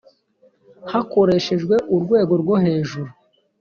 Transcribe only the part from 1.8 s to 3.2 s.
urwego rwo hejuru